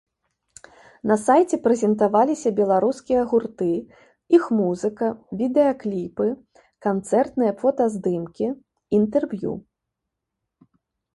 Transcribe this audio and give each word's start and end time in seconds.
На 1.09 1.15
сайце 1.23 1.57
прэзентаваліся 1.65 2.51
беларускія 2.59 3.21
гурты, 3.33 3.67
іх 4.37 4.47
музыка, 4.59 5.09
відэакліпы, 5.41 6.27
канцэртныя 6.85 7.51
фотаздымкі, 7.65 8.47
інтэрв'ю. 9.01 9.53